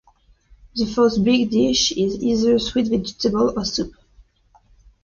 [0.75, 3.93] The fourth "big dish" is either sweet vegetables or soup.